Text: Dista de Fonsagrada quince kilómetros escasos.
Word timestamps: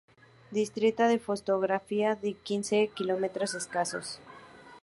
Dista 0.55 1.07
de 1.07 1.19
Fonsagrada 1.19 2.19
quince 2.47 2.87
kilómetros 2.95 3.53
escasos. 3.53 4.19